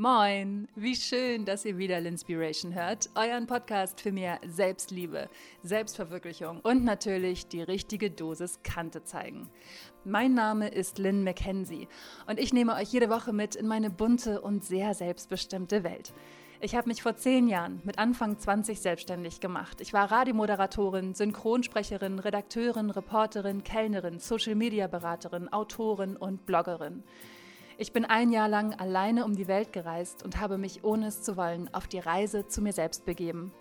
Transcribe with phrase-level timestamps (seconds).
[0.00, 5.28] Moin, wie schön, dass ihr wieder Linspiration hört, euren Podcast für mehr Selbstliebe,
[5.64, 9.50] Selbstverwirklichung und natürlich die richtige Dosis Kante zeigen.
[10.04, 11.88] Mein Name ist Lynn McKenzie
[12.28, 16.12] und ich nehme euch jede Woche mit in meine bunte und sehr selbstbestimmte Welt.
[16.60, 19.80] Ich habe mich vor zehn Jahren mit Anfang 20 selbstständig gemacht.
[19.80, 27.02] Ich war Radiomoderatorin, Synchronsprecherin, Redakteurin, Reporterin, Kellnerin, Social-Media-Beraterin, Autorin und Bloggerin.
[27.80, 31.22] Ich bin ein Jahr lang alleine um die Welt gereist und habe mich, ohne es
[31.22, 33.52] zu wollen, auf die Reise zu mir selbst begeben.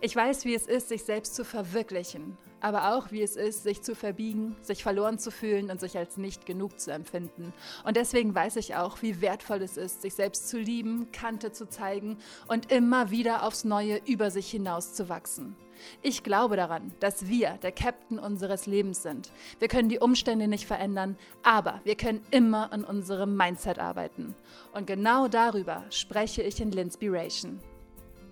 [0.00, 3.82] Ich weiß, wie es ist, sich selbst zu verwirklichen, aber auch, wie es ist, sich
[3.82, 7.52] zu verbiegen, sich verloren zu fühlen und sich als nicht genug zu empfinden.
[7.84, 11.68] Und deswegen weiß ich auch, wie wertvoll es ist, sich selbst zu lieben, Kante zu
[11.68, 15.56] zeigen und immer wieder aufs Neue über sich hinaus zu wachsen.
[16.02, 19.30] Ich glaube daran, dass wir der Captain unseres Lebens sind.
[19.58, 24.34] Wir können die Umstände nicht verändern, aber wir können immer an unserem Mindset arbeiten.
[24.72, 27.60] Und genau darüber spreche ich in Linspiration.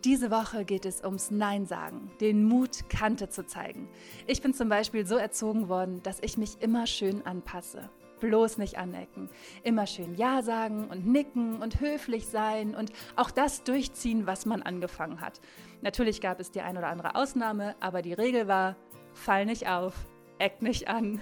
[0.05, 3.88] Diese Woche geht es ums Nein sagen, den Mut, Kante zu zeigen.
[4.26, 7.88] Ich bin zum Beispiel so erzogen worden, dass ich mich immer schön anpasse
[8.23, 9.28] bloß nicht anecken.
[9.65, 14.62] Immer schön Ja sagen und nicken und höflich sein und auch das durchziehen, was man
[14.62, 15.40] angefangen hat.
[15.80, 18.76] Natürlich gab es die ein oder andere Ausnahme, aber die Regel war,
[19.12, 19.95] fall nicht auf,
[20.38, 21.20] eck nicht an,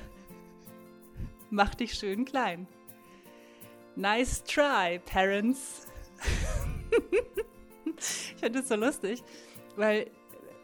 [1.50, 2.68] mach dich schön klein.
[3.96, 5.86] Nice try, Parents.
[7.96, 9.24] ich finde es so lustig,
[9.76, 10.10] weil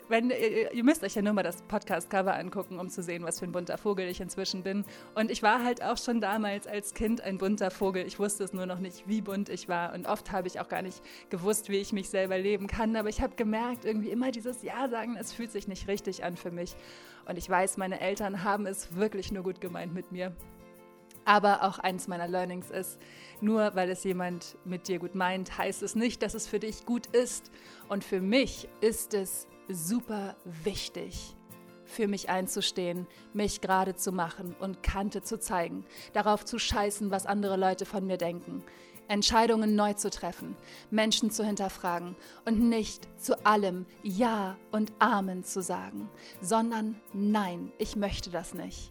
[0.09, 3.47] wenn, ihr müsst euch ja nur mal das Podcast-Cover angucken, um zu sehen, was für
[3.47, 4.85] ein bunter Vogel ich inzwischen bin.
[5.15, 8.07] Und ich war halt auch schon damals als Kind ein bunter Vogel.
[8.07, 9.95] Ich wusste es nur noch nicht, wie bunt ich war.
[9.95, 12.95] Und oft habe ich auch gar nicht gewusst, wie ich mich selber leben kann.
[12.97, 16.37] Aber ich habe gemerkt, irgendwie immer dieses Ja sagen, es fühlt sich nicht richtig an
[16.37, 16.77] für mich.
[17.27, 20.33] Und ich weiß, meine Eltern haben es wirklich nur gut gemeint mit mir.
[21.25, 23.01] Aber auch eines meiner Learnings ist,
[23.41, 26.87] nur weil es jemand mit dir gut meint, heißt es nicht, dass es für dich
[26.87, 27.51] gut ist.
[27.89, 31.37] Und für mich ist es super wichtig,
[31.85, 37.27] für mich einzustehen, mich gerade zu machen und Kante zu zeigen, darauf zu scheißen, was
[37.27, 38.63] andere Leute von mir denken,
[39.09, 40.57] Entscheidungen neu zu treffen,
[40.91, 46.09] Menschen zu hinterfragen und nicht zu allem Ja und Amen zu sagen,
[46.41, 48.91] sondern Nein, ich möchte das nicht.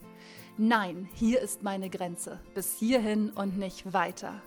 [0.58, 4.42] Nein, hier ist meine Grenze, bis hierhin und nicht weiter.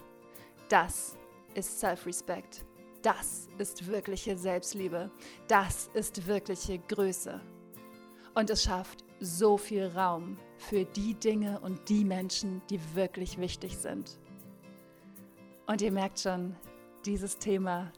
[0.71, 1.17] Das
[1.55, 2.65] ist Self-Respect.
[3.03, 5.11] Das ist wirkliche Selbstliebe.
[5.47, 7.41] Das ist wirkliche Größe.
[8.35, 13.79] Und es schafft so viel Raum für die Dinge und die Menschen, die wirklich wichtig
[13.79, 14.19] sind.
[15.67, 16.57] Und ihr merkt schon,
[17.05, 17.93] dieses Thema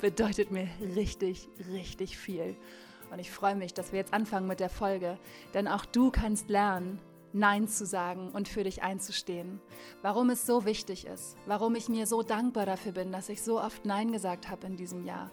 [0.00, 2.56] bedeutet mir richtig, richtig viel.
[3.10, 5.18] Und ich freue mich, dass wir jetzt anfangen mit der Folge,
[5.54, 7.00] denn auch du kannst lernen,
[7.38, 9.60] Nein zu sagen und für dich einzustehen.
[10.02, 13.60] Warum es so wichtig ist, warum ich mir so dankbar dafür bin, dass ich so
[13.60, 15.30] oft Nein gesagt habe in diesem Jahr.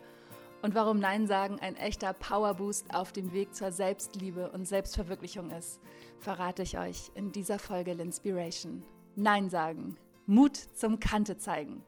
[0.61, 5.79] Und warum Nein sagen ein echter Powerboost auf dem Weg zur Selbstliebe und Selbstverwirklichung ist,
[6.19, 8.81] verrate ich euch in dieser Folge L'Inspiration.
[9.16, 11.83] Nein sagen, Mut zum Kante zeigen.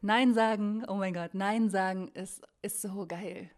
[0.00, 3.50] Nein sagen, oh mein Gott, Nein sagen ist, ist so geil.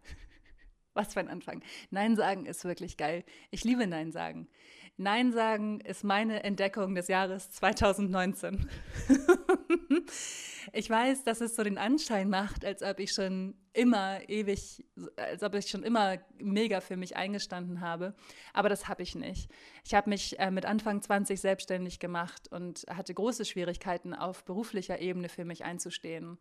[0.93, 1.61] Was für ein Anfang.
[1.89, 3.23] Nein sagen ist wirklich geil.
[3.51, 4.47] Ich liebe Nein sagen.
[4.97, 8.69] Nein sagen ist meine Entdeckung des Jahres 2019.
[10.73, 14.85] ich weiß, dass es so den Anschein macht, als ob ich schon immer ewig,
[15.17, 18.15] als ob ich schon immer mega für mich eingestanden habe.
[18.53, 19.51] Aber das habe ich nicht.
[19.83, 24.99] Ich habe mich äh, mit Anfang 20 selbstständig gemacht und hatte große Schwierigkeiten, auf beruflicher
[24.99, 26.37] Ebene für mich einzustehen.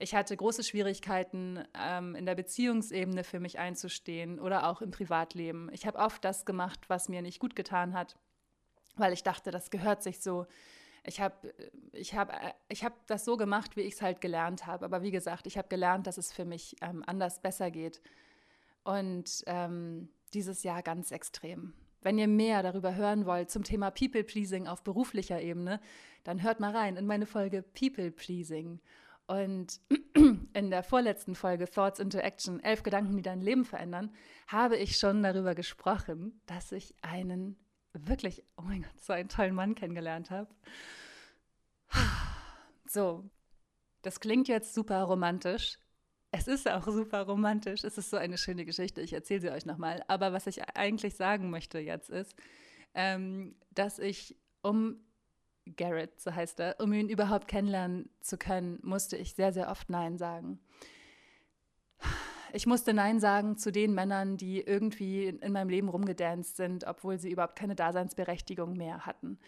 [0.00, 5.68] Ich hatte große Schwierigkeiten, ähm, in der Beziehungsebene für mich einzustehen oder auch im Privatleben.
[5.72, 8.16] Ich habe oft das gemacht, was mir nicht gut getan hat,
[8.96, 10.46] weil ich dachte, das gehört sich so.
[11.04, 11.52] Ich habe
[11.92, 12.32] ich hab,
[12.68, 14.84] ich hab das so gemacht, wie ich es halt gelernt habe.
[14.84, 18.00] Aber wie gesagt, ich habe gelernt, dass es für mich ähm, anders besser geht.
[18.84, 21.74] Und ähm, dieses Jahr ganz extrem.
[22.00, 25.80] Wenn ihr mehr darüber hören wollt zum Thema People Pleasing auf beruflicher Ebene,
[26.22, 28.80] dann hört mal rein in meine Folge People Pleasing.
[29.28, 29.80] Und
[30.54, 34.10] in der vorletzten Folge Thoughts into Action, elf Gedanken, die dein Leben verändern,
[34.46, 37.56] habe ich schon darüber gesprochen, dass ich einen
[37.92, 40.48] wirklich, oh mein Gott, so einen tollen Mann kennengelernt habe.
[42.90, 43.28] So,
[44.00, 45.78] das klingt jetzt super romantisch.
[46.30, 47.84] Es ist auch super romantisch.
[47.84, 49.02] Es ist so eine schöne Geschichte.
[49.02, 50.02] Ich erzähle sie euch nochmal.
[50.08, 52.34] Aber was ich eigentlich sagen möchte jetzt ist,
[52.94, 55.04] ähm, dass ich, um
[55.76, 59.90] Garrett, so heißt er, um ihn überhaupt kennenlernen zu können, musste ich sehr, sehr oft
[59.90, 60.60] Nein sagen.
[62.52, 67.18] ich musste Nein sagen zu den Männern, die irgendwie in meinem Leben rumgedanced sind, obwohl
[67.18, 69.38] sie überhaupt keine Daseinsberechtigung mehr hatten.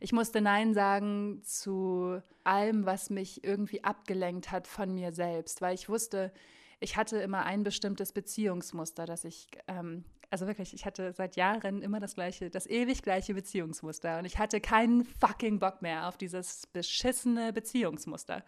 [0.00, 5.74] Ich musste Nein sagen zu allem, was mich irgendwie abgelenkt hat von mir selbst, weil
[5.74, 6.32] ich wusste,
[6.80, 11.82] ich hatte immer ein bestimmtes Beziehungsmuster, das ich, ähm, also wirklich, ich hatte seit Jahren
[11.82, 16.16] immer das gleiche, das ewig gleiche Beziehungsmuster und ich hatte keinen fucking Bock mehr auf
[16.16, 18.44] dieses beschissene Beziehungsmuster.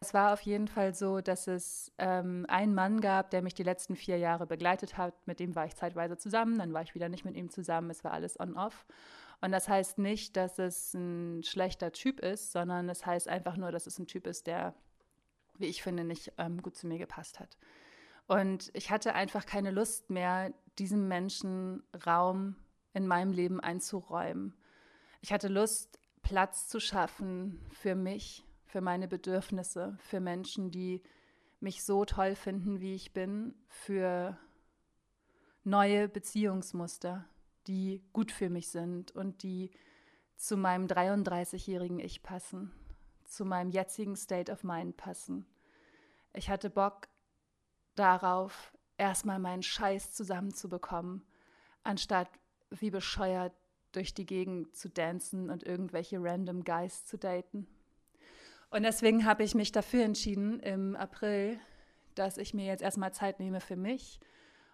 [0.00, 3.64] Es war auf jeden Fall so, dass es ähm, einen Mann gab, der mich die
[3.64, 5.14] letzten vier Jahre begleitet hat.
[5.26, 7.90] Mit dem war ich zeitweise zusammen, dann war ich wieder nicht mit ihm zusammen.
[7.90, 8.86] Es war alles on-off.
[9.40, 13.72] Und das heißt nicht, dass es ein schlechter Typ ist, sondern es heißt einfach nur,
[13.72, 14.74] dass es ein Typ ist, der,
[15.58, 17.56] wie ich finde, nicht ähm, gut zu mir gepasst hat.
[18.26, 22.56] Und ich hatte einfach keine Lust mehr, diesem Menschen Raum
[22.92, 24.54] in meinem Leben einzuräumen.
[25.20, 31.02] Ich hatte Lust, Platz zu schaffen für mich, für meine Bedürfnisse, für Menschen, die
[31.60, 34.38] mich so toll finden, wie ich bin, für
[35.64, 37.24] neue Beziehungsmuster,
[37.66, 39.70] die gut für mich sind und die
[40.36, 42.72] zu meinem 33-jährigen Ich passen,
[43.28, 45.46] zu meinem jetzigen State of Mind passen.
[46.32, 47.08] Ich hatte Bock
[47.94, 51.24] darauf, erstmal meinen Scheiß zusammenzubekommen,
[51.82, 52.28] anstatt
[52.70, 53.52] wie bescheuert
[53.92, 57.66] durch die Gegend zu dancen und irgendwelche random Guys zu daten.
[58.70, 61.58] Und deswegen habe ich mich dafür entschieden im April,
[62.14, 64.20] dass ich mir jetzt erstmal Zeit nehme für mich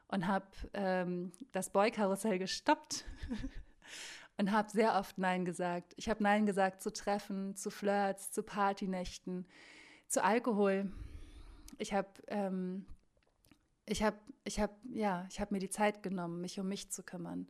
[0.08, 3.04] und habe ähm, das Boy-Karussell gestoppt
[4.36, 5.94] und habe sehr oft Nein gesagt.
[5.96, 9.46] Ich habe Nein gesagt zu Treffen, zu Flirts, zu Partynächten,
[10.08, 10.92] zu Alkohol.
[11.78, 12.86] Ich habe ähm,
[13.86, 17.48] ich habe ich habe ja, habe mir die Zeit genommen, mich um mich zu kümmern.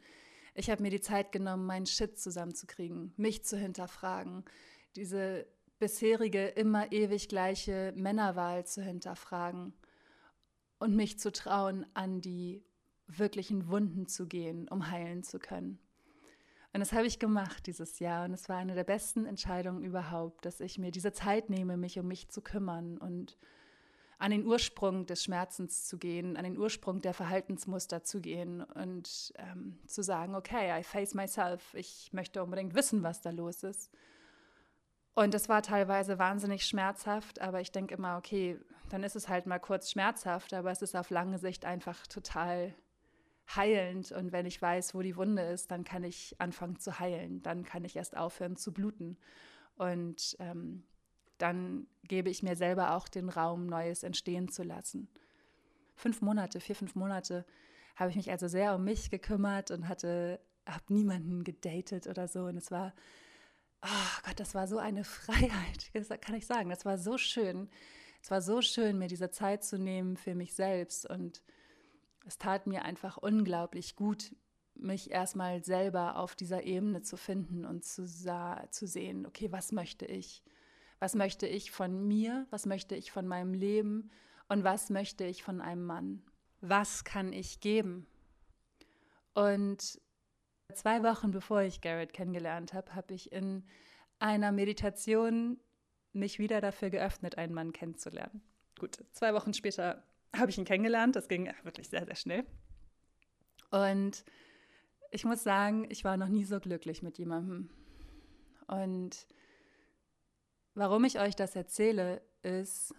[0.54, 4.44] Ich habe mir die Zeit genommen, meinen Shit zusammenzukriegen, mich zu hinterfragen,
[4.94, 5.46] diese
[5.80, 9.74] bisherige immer ewig gleiche Männerwahl zu hinterfragen
[10.78, 12.64] und mich zu trauen, an die
[13.06, 15.78] wirklichen Wunden zu gehen, um heilen zu können.
[16.74, 20.44] Und das habe ich gemacht dieses Jahr und es war eine der besten Entscheidungen überhaupt,
[20.44, 23.38] dass ich mir diese Zeit nehme, mich um mich zu kümmern und
[24.18, 29.32] an den Ursprung des Schmerzens zu gehen, an den Ursprung der Verhaltensmuster zu gehen und
[29.36, 33.92] ähm, zu sagen, okay, I face myself, ich möchte unbedingt wissen, was da los ist.
[35.14, 39.46] Und das war teilweise wahnsinnig schmerzhaft, aber ich denke immer, okay, dann ist es halt
[39.46, 42.74] mal kurz schmerzhaft, aber es ist auf lange Sicht einfach total
[43.48, 44.12] heilend.
[44.12, 47.42] Und wenn ich weiß, wo die Wunde ist, dann kann ich anfangen zu heilen.
[47.42, 49.18] Dann kann ich erst aufhören zu bluten.
[49.76, 50.84] Und ähm,
[51.38, 55.08] dann gebe ich mir selber auch den Raum, Neues entstehen zu lassen.
[55.96, 57.44] Fünf Monate, vier, fünf Monate
[57.96, 62.44] habe ich mich also sehr um mich gekümmert und hatte, habe niemanden gedatet oder so.
[62.44, 62.92] Und es war
[63.84, 66.70] oh Gott, das war so eine Freiheit, das kann ich sagen.
[66.70, 67.68] Das war so schön.
[68.22, 71.08] Es war so schön, mir diese Zeit zu nehmen für mich selbst.
[71.08, 71.42] Und
[72.24, 74.34] es tat mir einfach unglaublich gut,
[74.74, 80.04] mich erstmal selber auf dieser Ebene zu finden und zu, zu sehen, okay, was möchte
[80.06, 80.42] ich?
[80.98, 82.46] Was möchte ich von mir?
[82.50, 84.10] Was möchte ich von meinem Leben?
[84.48, 86.22] Und was möchte ich von einem Mann?
[86.60, 88.06] Was kann ich geben?
[89.34, 90.00] Und
[90.72, 93.64] Zwei Wochen bevor ich Garrett kennengelernt habe, habe ich in
[94.18, 95.60] einer Meditation
[96.12, 98.42] mich wieder dafür geöffnet, einen Mann kennenzulernen.
[98.78, 100.02] Gut, zwei Wochen später
[100.34, 101.16] habe ich ihn kennengelernt.
[101.16, 102.44] Das ging wirklich sehr, sehr schnell.
[103.70, 104.24] Und
[105.10, 107.70] ich muss sagen, ich war noch nie so glücklich mit jemandem.
[108.66, 109.26] Und
[110.74, 112.94] warum ich euch das erzähle, ist,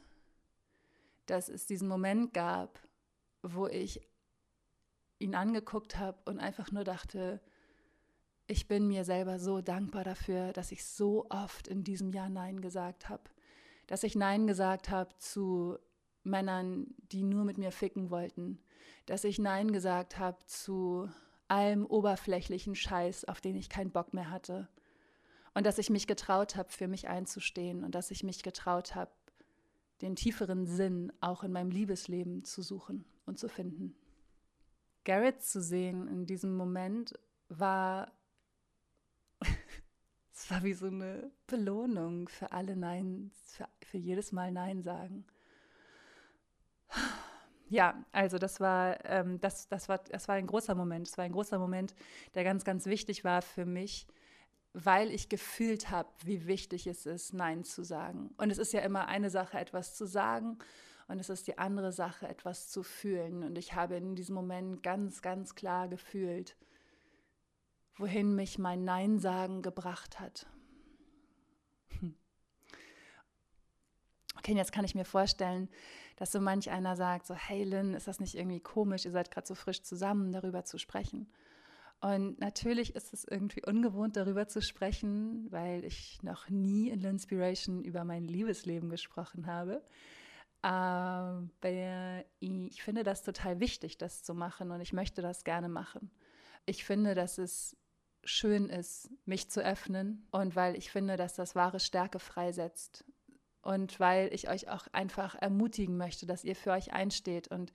[1.26, 2.80] dass es diesen Moment gab,
[3.42, 4.02] wo ich
[5.20, 7.42] ihn angeguckt habe und einfach nur dachte,
[8.48, 12.62] ich bin mir selber so dankbar dafür, dass ich so oft in diesem Jahr Nein
[12.62, 13.24] gesagt habe.
[13.88, 15.78] Dass ich Nein gesagt habe zu
[16.26, 18.60] Männern, die nur mit mir ficken wollten.
[19.06, 21.10] Dass ich Nein gesagt habe zu
[21.48, 24.68] allem oberflächlichen Scheiß, auf den ich keinen Bock mehr hatte.
[25.54, 29.12] Und dass ich mich getraut habe, für mich einzustehen und dass ich mich getraut habe,
[30.02, 33.96] den tieferen Sinn auch in meinem Liebesleben zu suchen und zu finden.
[35.06, 37.14] Garrett zu sehen in diesem Moment
[37.48, 38.12] war
[40.34, 45.26] es war wie so eine Belohnung für alle Nein, für, für jedes Mal Nein sagen.
[47.76, 51.10] Ja, also das war, ähm, das, das, war, das war ein großer Moment.
[51.10, 51.94] Es war ein großer Moment,
[52.34, 54.08] der ganz, ganz wichtig war für mich,
[54.72, 58.34] weil ich gefühlt habe, wie wichtig es ist, Nein zu sagen.
[58.38, 60.58] Und es ist ja immer eine Sache, etwas zu sagen,
[61.10, 63.44] und es ist die andere Sache, etwas zu fühlen.
[63.44, 66.56] Und ich habe in diesem Moment ganz, ganz klar gefühlt,
[67.98, 70.48] wohin mich mein Nein sagen gebracht hat.
[74.38, 75.70] Okay, jetzt kann ich mir vorstellen,
[76.16, 79.32] dass so manch einer sagt, so, hey Lynn, ist das nicht irgendwie komisch, ihr seid
[79.32, 81.28] gerade so frisch zusammen, darüber zu sprechen.
[82.02, 87.82] Und natürlich ist es irgendwie ungewohnt, darüber zu sprechen, weil ich noch nie in L'Inspiration
[87.82, 89.82] über mein Liebesleben gesprochen habe.
[90.62, 96.12] Aber ich finde das total wichtig, das zu machen und ich möchte das gerne machen.
[96.66, 97.78] Ich finde, dass es
[98.24, 103.06] schön ist, mich zu öffnen und weil ich finde, dass das wahre Stärke freisetzt
[103.66, 107.48] und weil ich euch auch einfach ermutigen möchte, dass ihr für euch einsteht.
[107.48, 107.74] Und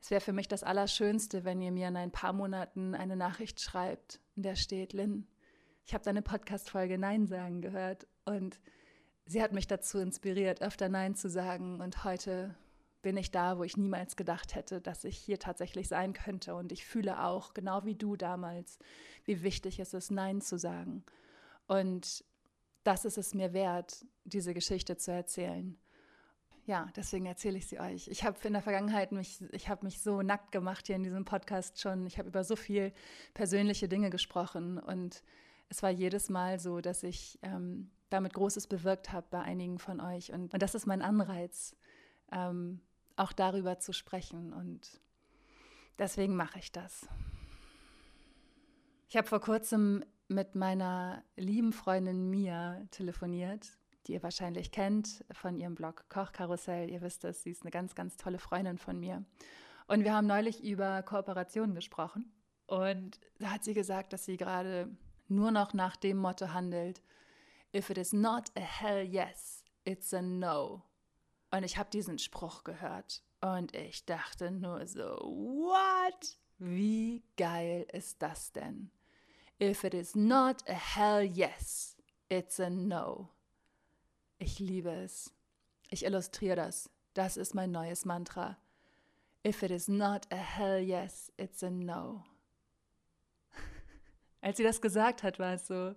[0.00, 3.58] es wäre für mich das Allerschönste, wenn ihr mir in ein paar Monaten eine Nachricht
[3.58, 5.26] schreibt, in der steht, Lynn,
[5.86, 8.60] ich habe deine Podcast-Folge Nein sagen gehört und
[9.24, 12.54] sie hat mich dazu inspiriert, öfter Nein zu sagen und heute
[13.00, 16.54] bin ich da, wo ich niemals gedacht hätte, dass ich hier tatsächlich sein könnte.
[16.54, 18.78] Und ich fühle auch, genau wie du damals,
[19.24, 21.02] wie wichtig es ist, Nein zu sagen.
[21.66, 22.24] Und
[22.82, 25.78] das ist es mir wert, diese Geschichte zu erzählen.
[26.66, 28.08] Ja, deswegen erzähle ich sie euch.
[28.08, 31.24] Ich habe in der Vergangenheit mich, ich habe mich so nackt gemacht hier in diesem
[31.24, 32.06] Podcast schon.
[32.06, 32.92] Ich habe über so viel
[33.34, 35.22] persönliche Dinge gesprochen und
[35.68, 40.00] es war jedes Mal so, dass ich ähm, damit Großes bewirkt habe bei einigen von
[40.00, 40.32] euch.
[40.32, 41.76] Und, und das ist mein Anreiz,
[42.32, 42.80] ähm,
[43.16, 44.52] auch darüber zu sprechen.
[44.52, 45.00] Und
[45.98, 47.08] deswegen mache ich das.
[49.08, 53.68] Ich habe vor kurzem mit meiner lieben Freundin Mia telefoniert,
[54.06, 56.88] die ihr wahrscheinlich kennt von ihrem Blog Kochkarussell.
[56.88, 59.24] Ihr wisst es, sie ist eine ganz, ganz tolle Freundin von mir.
[59.88, 62.32] Und wir haben neulich über Kooperationen gesprochen.
[62.66, 64.96] Und da hat sie gesagt, dass sie gerade
[65.26, 67.02] nur noch nach dem Motto handelt,
[67.74, 70.84] if it is not a hell yes, it's a no.
[71.50, 76.38] Und ich habe diesen Spruch gehört und ich dachte nur so, what?
[76.58, 78.92] Wie geil ist das denn?
[79.60, 81.94] If it is not a hell yes,
[82.30, 83.28] it's a no.
[84.38, 85.30] Ich liebe es.
[85.90, 86.88] Ich illustriere das.
[87.12, 88.56] Das ist mein neues Mantra.
[89.46, 92.24] If it is not a hell yes, it's a no.
[94.40, 95.94] Als sie das gesagt hat, war es so,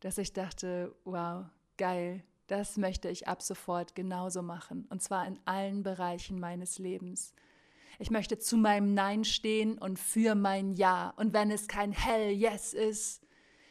[0.00, 1.44] dass ich dachte, wow,
[1.76, 4.86] geil, das möchte ich ab sofort genauso machen.
[4.88, 7.34] Und zwar in allen Bereichen meines Lebens.
[8.00, 11.12] Ich möchte zu meinem Nein stehen und für mein Ja.
[11.16, 13.22] Und wenn es kein Hell Yes ist,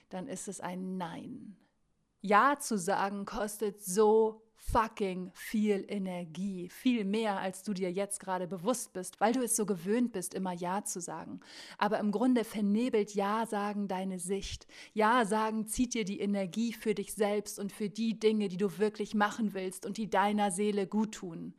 [0.10, 1.58] dann ist es ein Nein.
[2.22, 8.46] Ja zu sagen kostet so fucking viel Energie, viel mehr, als du dir jetzt gerade
[8.46, 11.40] bewusst bist, weil du es so gewöhnt bist, immer Ja zu sagen.
[11.80, 14.68] Aber im Grunde vernebelt Ja sagen deine Sicht.
[14.94, 18.78] Ja sagen zieht dir die Energie für dich selbst und für die Dinge, die du
[18.78, 21.56] wirklich machen willst und die deiner Seele gut tun.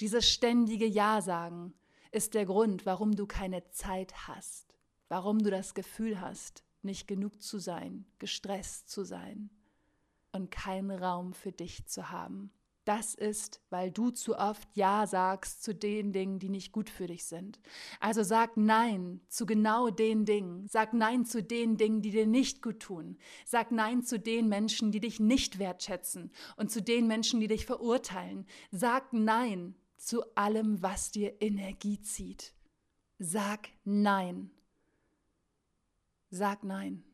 [0.00, 1.72] Dieses ständige Ja sagen
[2.10, 4.76] ist der Grund, warum du keine Zeit hast,
[5.08, 9.50] warum du das Gefühl hast, nicht genug zu sein, gestresst zu sein
[10.32, 12.52] und keinen Raum für dich zu haben.
[12.84, 17.06] Das ist, weil du zu oft Ja sagst zu den Dingen, die nicht gut für
[17.06, 17.58] dich sind.
[17.98, 20.68] Also sag Nein zu genau den Dingen.
[20.68, 23.16] Sag Nein zu den Dingen, die dir nicht gut tun.
[23.46, 27.64] Sag Nein zu den Menschen, die dich nicht wertschätzen und zu den Menschen, die dich
[27.64, 28.44] verurteilen.
[28.70, 32.52] Sag Nein zu allem, was dir Energie zieht.
[33.18, 34.50] Sag Nein.
[36.30, 37.04] Sag Nein.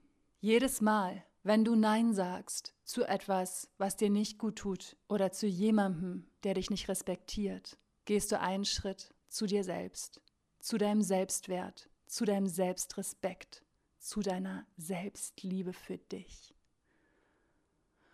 [0.40, 5.46] Jedes Mal, wenn du Nein sagst zu etwas, was dir nicht gut tut oder zu
[5.46, 10.20] jemandem, der dich nicht respektiert, gehst du einen Schritt zu dir selbst,
[10.58, 13.62] zu deinem Selbstwert, zu deinem Selbstrespekt,
[13.98, 16.54] zu deiner Selbstliebe für dich.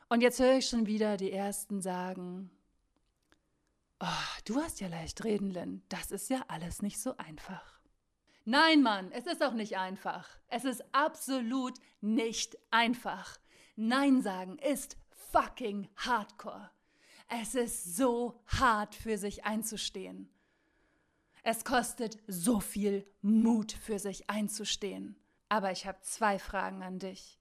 [0.09, 2.51] Und jetzt höre ich schon wieder die Ersten sagen,
[4.01, 7.81] oh, du hast ja leicht reden, Lynn, das ist ja alles nicht so einfach.
[8.45, 10.29] Nein, Mann, es ist auch nicht einfach.
[10.49, 13.39] Es ist absolut nicht einfach.
[13.75, 14.97] Nein sagen ist
[15.33, 16.71] fucking hardcore.
[17.29, 20.31] Es ist so hart für sich einzustehen.
[21.43, 25.17] Es kostet so viel Mut für sich einzustehen.
[25.49, 27.39] Aber ich habe zwei Fragen an dich.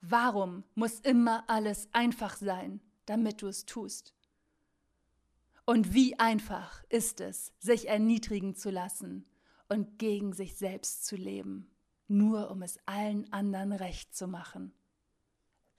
[0.00, 4.14] Warum muss immer alles einfach sein, damit du es tust?
[5.64, 9.26] Und wie einfach ist es, sich erniedrigen zu lassen,
[9.72, 11.70] und gegen sich selbst zu leben,
[12.06, 14.74] nur um es allen anderen recht zu machen.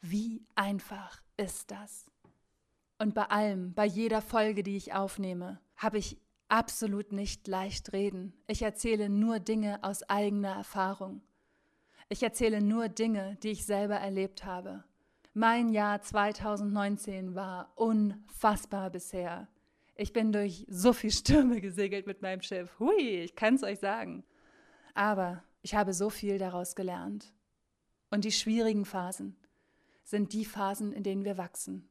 [0.02, 2.10] Wie einfach ist das?
[2.98, 8.34] Und bei allem, bei jeder Folge, die ich aufnehme, habe ich absolut nicht leicht reden.
[8.48, 11.22] Ich erzähle nur Dinge aus eigener Erfahrung.
[12.10, 14.84] Ich erzähle nur Dinge, die ich selber erlebt habe.
[15.36, 19.48] Mein Jahr 2019 war unfassbar bisher.
[20.04, 22.78] Ich bin durch so viel Stürme gesegelt mit meinem Schiff.
[22.78, 24.26] Hui, ich kann es euch sagen.
[24.96, 27.34] Aber ich habe so viel daraus gelernt.
[28.12, 29.38] Und die schwierigen Phasen
[30.04, 31.88] sind die Phasen, in denen wir wachsen,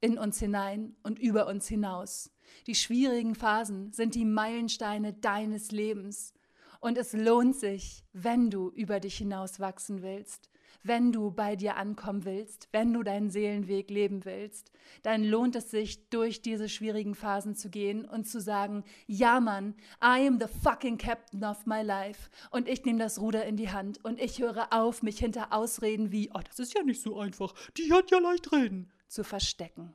[0.00, 2.32] in uns hinein und über uns hinaus.
[2.66, 6.34] Die schwierigen Phasen sind die Meilensteine deines Lebens.
[6.80, 10.50] Und es lohnt sich, wenn du über dich hinaus wachsen willst,
[10.82, 14.70] wenn du bei dir ankommen willst, wenn du deinen Seelenweg leben willst,
[15.02, 19.74] dann lohnt es sich, durch diese schwierigen Phasen zu gehen und zu sagen, ja Mann,
[20.02, 23.70] I am the fucking captain of my life und ich nehme das Ruder in die
[23.70, 27.18] Hand und ich höre auf, mich hinter Ausreden wie, oh, das ist ja nicht so
[27.18, 29.94] einfach, die hat ja leicht reden, zu verstecken.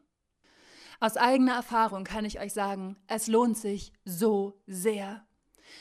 [0.99, 5.25] Aus eigener Erfahrung kann ich euch sagen, es lohnt sich so sehr.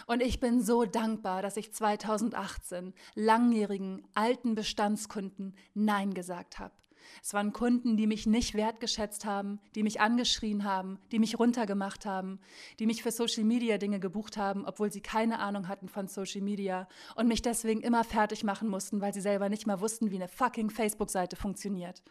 [0.06, 6.74] Und ich bin so dankbar, dass ich 2018 langjährigen alten Bestandskunden Nein gesagt habe.
[7.22, 12.06] Es waren Kunden, die mich nicht wertgeschätzt haben, die mich angeschrien haben, die mich runtergemacht
[12.06, 12.40] haben,
[12.78, 16.40] die mich für Social Media Dinge gebucht haben, obwohl sie keine Ahnung hatten von Social
[16.40, 20.16] Media und mich deswegen immer fertig machen mussten, weil sie selber nicht mal wussten, wie
[20.16, 22.02] eine fucking Facebook-Seite funktioniert.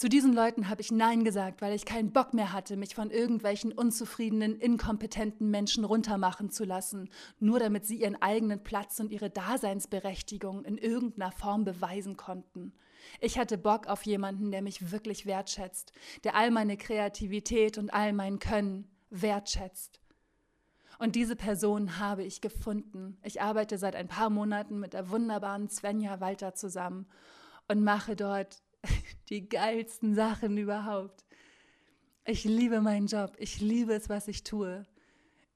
[0.00, 3.10] Zu diesen Leuten habe ich Nein gesagt, weil ich keinen Bock mehr hatte, mich von
[3.10, 9.28] irgendwelchen unzufriedenen, inkompetenten Menschen runtermachen zu lassen, nur damit sie ihren eigenen Platz und ihre
[9.28, 12.72] Daseinsberechtigung in irgendeiner Form beweisen konnten.
[13.20, 15.92] Ich hatte Bock auf jemanden, der mich wirklich wertschätzt,
[16.24, 20.00] der all meine Kreativität und all mein Können wertschätzt.
[20.98, 23.18] Und diese Person habe ich gefunden.
[23.22, 27.06] Ich arbeite seit ein paar Monaten mit der wunderbaren Svenja Walter zusammen
[27.68, 28.62] und mache dort
[29.28, 31.24] die geilsten Sachen überhaupt.
[32.24, 33.34] Ich liebe meinen Job.
[33.38, 34.86] Ich liebe es, was ich tue.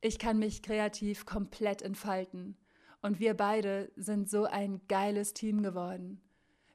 [0.00, 2.56] Ich kann mich kreativ komplett entfalten.
[3.00, 6.20] Und wir beide sind so ein geiles Team geworden.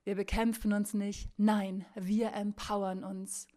[0.04, 3.48] Wir bekämpfen uns nicht, nein, wir empowern uns.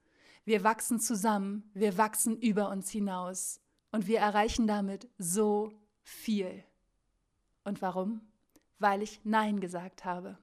[0.45, 3.61] Wir wachsen zusammen, wir wachsen über uns hinaus
[3.93, 5.73] und wir erreichen damit so
[6.03, 6.65] viel.
[7.65, 8.21] Und warum?
[8.79, 10.37] Weil ich Nein gesagt habe.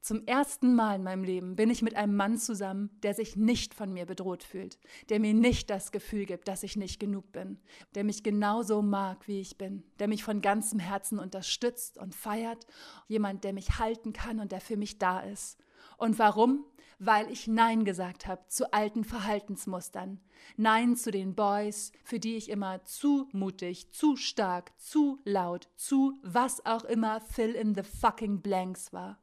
[0.00, 3.74] Zum ersten Mal in meinem Leben bin ich mit einem Mann zusammen, der sich nicht
[3.74, 4.78] von mir bedroht fühlt,
[5.08, 7.58] der mir nicht das Gefühl gibt, dass ich nicht genug bin,
[7.94, 12.64] der mich genauso mag, wie ich bin, der mich von ganzem Herzen unterstützt und feiert,
[13.08, 15.58] jemand, der mich halten kann und der für mich da ist.
[15.98, 16.64] Und warum?
[17.00, 20.20] Weil ich Nein gesagt habe zu alten Verhaltensmustern.
[20.56, 26.18] Nein zu den Boys, für die ich immer zu mutig, zu stark, zu laut, zu
[26.22, 29.18] was auch immer fill in the fucking blanks war.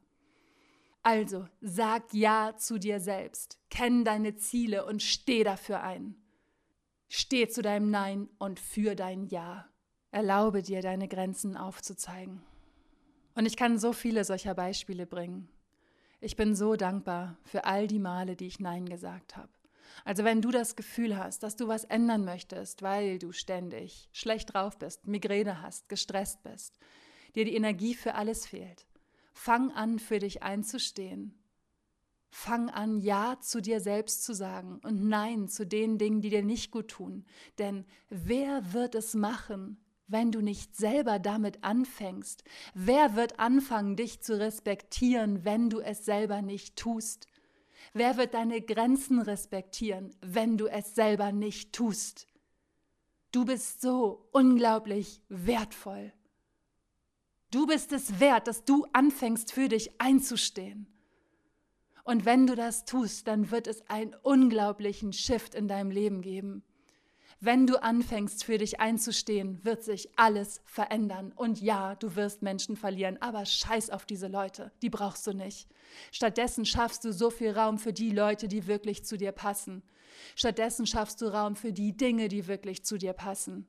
[1.05, 6.15] Also sag Ja zu dir selbst, kenn deine Ziele und steh dafür ein.
[7.07, 9.69] Steh zu deinem Nein und für dein Ja.
[10.09, 12.41] Erlaube dir, deine Grenzen aufzuzeigen.
[13.35, 15.47] Und ich kann so viele solcher Beispiele bringen.
[16.21, 19.53] Ich bin so dankbar für all die Male, die ich Nein gesagt habe.
[20.05, 24.55] Also wenn du das Gefühl hast, dass du was ändern möchtest, weil du ständig schlecht
[24.55, 26.79] drauf bist, Migräne hast, gestresst bist,
[27.35, 28.87] dir die Energie für alles fehlt,
[29.37, 31.37] Fang an, für dich einzustehen.
[32.29, 36.41] Fang an, Ja zu dir selbst zu sagen und Nein zu den Dingen, die dir
[36.41, 37.25] nicht gut tun.
[37.59, 42.45] Denn wer wird es machen, wenn du nicht selber damit anfängst?
[42.73, 47.27] Wer wird anfangen, dich zu respektieren, wenn du es selber nicht tust?
[47.93, 52.25] Wer wird deine Grenzen respektieren, wenn du es selber nicht tust?
[53.33, 56.13] Du bist so unglaublich wertvoll.
[57.55, 60.87] Du bist es wert, dass du anfängst, für dich einzustehen.
[62.03, 66.65] Und wenn du das tust, dann wird es einen unglaublichen Shift in deinem Leben geben.
[67.39, 71.31] Wenn du anfängst, für dich einzustehen, wird sich alles verändern.
[71.33, 75.69] Und ja, du wirst Menschen verlieren, aber scheiß auf diese Leute, die brauchst du nicht.
[76.11, 79.81] Stattdessen schaffst du so viel Raum für die Leute, die wirklich zu dir passen.
[80.35, 83.65] Stattdessen schaffst du Raum für die Dinge, die wirklich zu dir passen.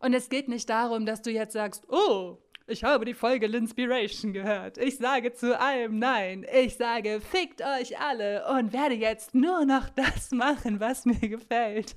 [0.00, 4.32] Und es geht nicht darum, dass du jetzt sagst, oh, ich habe die Folge Linspiration
[4.32, 4.78] gehört.
[4.78, 6.44] Ich sage zu allem Nein.
[6.52, 11.96] Ich sage, fickt euch alle und werde jetzt nur noch das machen, was mir gefällt.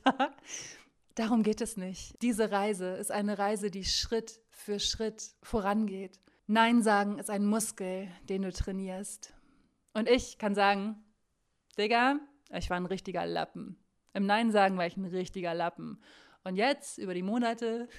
[1.16, 2.22] Darum geht es nicht.
[2.22, 6.20] Diese Reise ist eine Reise, die Schritt für Schritt vorangeht.
[6.46, 9.34] Nein sagen ist ein Muskel, den du trainierst.
[9.94, 11.04] Und ich kann sagen,
[11.78, 12.20] Digga,
[12.52, 13.78] ich war ein richtiger Lappen.
[14.14, 16.02] Im Nein sagen war ich ein richtiger Lappen.
[16.44, 17.90] Und jetzt, über die Monate,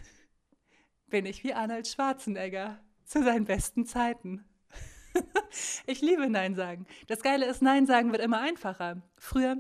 [1.11, 4.45] bin ich wie Arnold Schwarzenegger zu seinen besten Zeiten.
[5.87, 6.87] ich liebe Nein sagen.
[7.09, 9.03] Das Geile ist, Nein sagen wird immer einfacher.
[9.19, 9.57] Früher,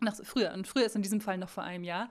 [0.00, 2.10] noch früher, und früher ist in diesem Fall noch vor einem Jahr,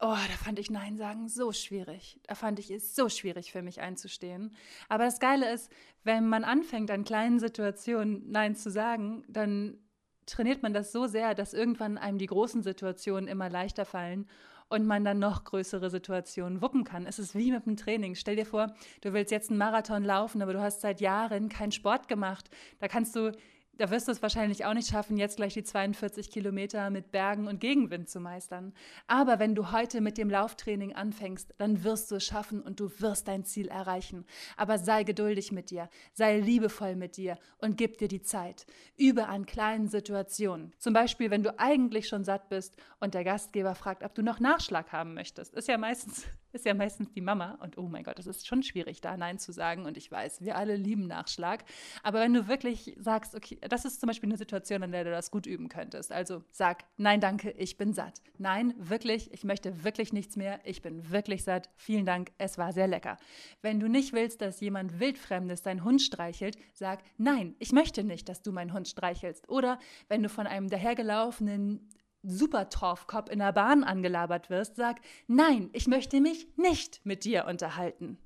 [0.00, 2.20] oh, da fand ich Nein sagen so schwierig.
[2.26, 4.56] Da fand ich es so schwierig für mich einzustehen.
[4.88, 5.70] Aber das Geile ist,
[6.02, 9.78] wenn man anfängt, an kleinen Situationen Nein zu sagen, dann
[10.26, 14.26] trainiert man das so sehr, dass irgendwann einem die großen Situationen immer leichter fallen
[14.68, 17.06] und man dann noch größere Situationen wuppen kann.
[17.06, 18.14] Es ist wie mit dem Training.
[18.14, 21.72] Stell dir vor, du willst jetzt einen Marathon laufen, aber du hast seit Jahren keinen
[21.72, 22.50] Sport gemacht.
[22.78, 23.32] Da kannst du
[23.78, 27.48] da wirst du es wahrscheinlich auch nicht schaffen, jetzt gleich die 42 Kilometer mit Bergen
[27.48, 28.72] und Gegenwind zu meistern.
[29.06, 32.90] Aber wenn du heute mit dem Lauftraining anfängst, dann wirst du es schaffen und du
[33.00, 34.24] wirst dein Ziel erreichen.
[34.56, 38.66] Aber sei geduldig mit dir, sei liebevoll mit dir und gib dir die Zeit.
[38.96, 40.72] Übe an kleinen Situationen.
[40.78, 44.40] Zum Beispiel, wenn du eigentlich schon satt bist und der Gastgeber fragt, ob du noch
[44.40, 45.54] Nachschlag haben möchtest.
[45.54, 47.58] Ist ja meistens ist ja meistens die Mama.
[47.60, 49.84] Und oh mein Gott, es ist schon schwierig, da Nein zu sagen.
[49.84, 51.64] Und ich weiß, wir alle lieben Nachschlag.
[52.02, 55.10] Aber wenn du wirklich sagst, okay, das ist zum Beispiel eine Situation, in der du
[55.10, 56.12] das gut üben könntest.
[56.12, 58.22] Also sag, nein, danke, ich bin satt.
[58.38, 60.60] Nein, wirklich, ich möchte wirklich nichts mehr.
[60.64, 61.68] Ich bin wirklich satt.
[61.76, 63.16] Vielen Dank, es war sehr lecker.
[63.62, 68.28] Wenn du nicht willst, dass jemand Wildfremdes deinen Hund streichelt, sag, nein, ich möchte nicht,
[68.28, 69.48] dass du meinen Hund streichelst.
[69.48, 71.88] Oder wenn du von einem dahergelaufenen
[72.24, 78.18] Supertorfkopf in der Bahn angelabert wirst, sag, nein, ich möchte mich nicht mit dir unterhalten.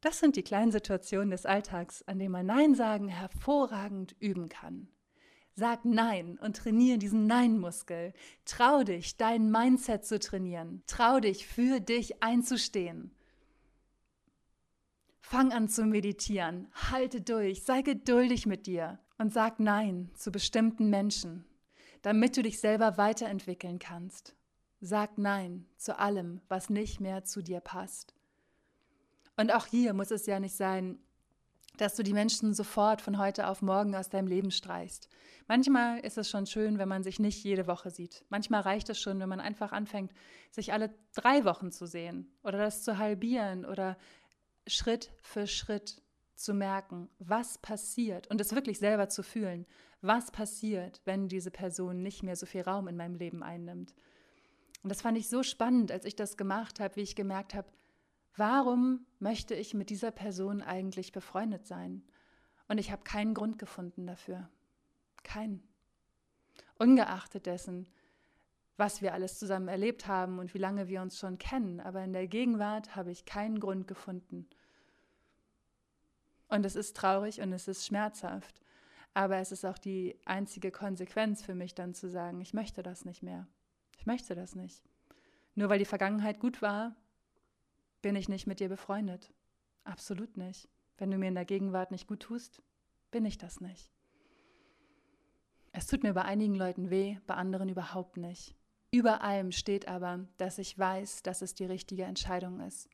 [0.00, 4.88] Das sind die kleinen Situationen des Alltags, an denen man Nein sagen hervorragend üben kann.
[5.54, 8.14] Sag Nein und trainiere diesen Nein-Muskel.
[8.44, 10.82] Trau dich, dein Mindset zu trainieren.
[10.86, 13.14] Trau dich, für dich einzustehen.
[15.20, 20.90] Fang an zu meditieren, halte durch, sei geduldig mit dir und sag Nein zu bestimmten
[20.90, 21.44] Menschen,
[22.02, 24.34] damit du dich selber weiterentwickeln kannst.
[24.80, 28.14] Sag Nein zu allem, was nicht mehr zu dir passt.
[29.36, 30.98] Und auch hier muss es ja nicht sein,
[31.78, 35.08] dass du die Menschen sofort von heute auf morgen aus deinem Leben streichst.
[35.48, 38.24] Manchmal ist es schon schön, wenn man sich nicht jede Woche sieht.
[38.28, 40.12] Manchmal reicht es schon, wenn man einfach anfängt,
[40.50, 43.96] sich alle drei Wochen zu sehen oder das zu halbieren oder
[44.66, 46.01] Schritt für Schritt
[46.42, 49.66] zu merken, was passiert und es wirklich selber zu fühlen
[50.02, 53.94] was passiert, wenn diese Person nicht mehr so viel Raum in meinem Leben einnimmt.
[54.82, 57.68] Und das fand ich so spannend, als ich das gemacht habe, wie ich gemerkt habe,
[58.36, 62.02] warum möchte ich mit dieser Person eigentlich befreundet sein?
[62.66, 64.48] Und ich habe keinen Grund gefunden dafür.
[65.22, 65.62] Keinen.
[66.78, 67.86] Ungeachtet dessen,
[68.76, 71.78] was wir alles zusammen erlebt haben und wie lange wir uns schon kennen.
[71.78, 74.48] Aber in der Gegenwart habe ich keinen Grund gefunden.
[76.52, 78.60] Und es ist traurig und es ist schmerzhaft.
[79.14, 83.06] Aber es ist auch die einzige Konsequenz für mich dann zu sagen, ich möchte das
[83.06, 83.48] nicht mehr.
[83.96, 84.82] Ich möchte das nicht.
[85.54, 86.94] Nur weil die Vergangenheit gut war,
[88.02, 89.32] bin ich nicht mit dir befreundet.
[89.84, 90.68] Absolut nicht.
[90.98, 92.60] Wenn du mir in der Gegenwart nicht gut tust,
[93.10, 93.90] bin ich das nicht.
[95.72, 98.54] Es tut mir bei einigen Leuten weh, bei anderen überhaupt nicht.
[98.90, 102.90] Über allem steht aber, dass ich weiß, dass es die richtige Entscheidung ist,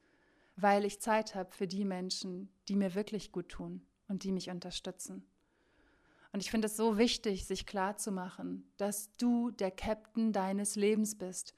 [0.61, 4.51] weil ich Zeit habe für die Menschen, die mir wirklich gut tun und die mich
[4.51, 5.25] unterstützen.
[6.33, 11.55] Und ich finde es so wichtig, sich klarzumachen, dass du der Captain deines Lebens bist.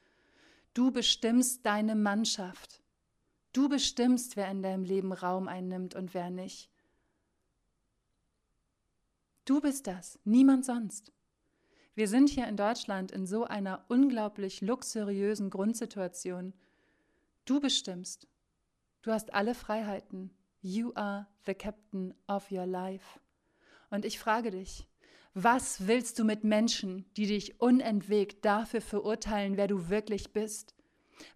[0.74, 2.80] Du bestimmst deine Mannschaft.
[3.52, 6.70] Du bestimmst, wer in deinem Leben Raum einnimmt und wer nicht.
[9.44, 11.12] Du bist das, niemand sonst.
[11.94, 16.52] Wir sind hier in Deutschland in so einer unglaublich luxuriösen Grundsituation.
[17.46, 18.28] Du bestimmst.
[19.02, 20.30] Du hast alle Freiheiten.
[20.60, 23.18] You are the captain of your life.
[23.88, 24.86] Und ich frage dich,
[25.32, 30.74] was willst du mit Menschen, die dich unentwegt dafür verurteilen, wer du wirklich bist?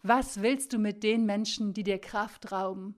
[0.03, 2.97] Was willst du mit den Menschen, die dir Kraft rauben,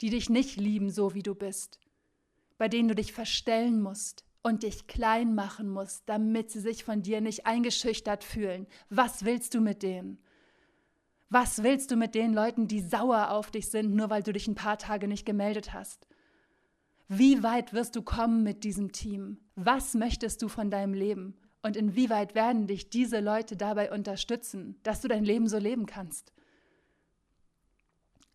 [0.00, 1.80] die dich nicht lieben, so wie du bist,
[2.56, 7.02] bei denen du dich verstellen musst und dich klein machen musst, damit sie sich von
[7.02, 8.66] dir nicht eingeschüchtert fühlen?
[8.90, 10.23] Was willst du mit denen?
[11.34, 14.46] Was willst du mit den Leuten, die sauer auf dich sind, nur weil du dich
[14.46, 16.06] ein paar Tage nicht gemeldet hast?
[17.08, 19.38] Wie weit wirst du kommen mit diesem Team?
[19.56, 21.36] Was möchtest du von deinem Leben?
[21.60, 26.32] Und inwieweit werden dich diese Leute dabei unterstützen, dass du dein Leben so leben kannst?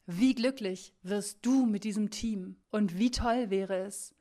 [0.06, 2.58] Wie glücklich wirst du mit diesem Team?
[2.70, 4.14] Und wie toll wäre es,